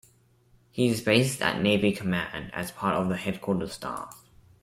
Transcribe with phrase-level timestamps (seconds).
[0.71, 4.25] He is based at Navy Command, as part of the headquarters staff.